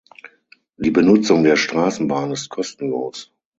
[0.77, 3.31] Die Benutzung der Straßenbahn ist kostenlos.